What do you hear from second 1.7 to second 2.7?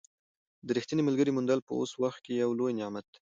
اوس وخت کې یو